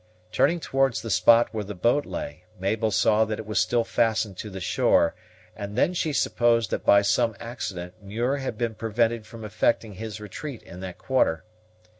[0.31, 4.35] Turning towards the spot where the boat lay, Mabel saw that it was still fastened
[4.39, 5.13] to the shore;
[5.55, 10.19] and then she supposed that by some accident Muir had been prevented from effecting his
[10.19, 11.43] retreat in that quarter.